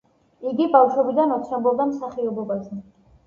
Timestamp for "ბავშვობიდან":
0.75-1.33